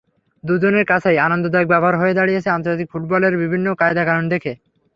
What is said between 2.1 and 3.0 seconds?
দাঁড়িয়েছে আন্তর্জাতিক